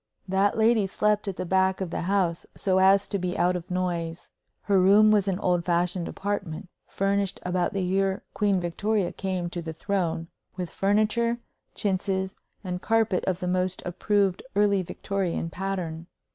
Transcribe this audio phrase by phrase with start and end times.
[0.27, 3.69] That lady slept at the back of the house, so as to be out of
[3.69, 4.31] noise.
[4.63, 9.61] Her room was an old fashioned apartment, furnished about the year Queen Victoria came to
[9.61, 10.27] the throne,
[10.57, 11.37] with furniture,
[11.75, 12.33] chintzes,
[12.63, 16.07] and carpet of the most approved early Victorian pattern.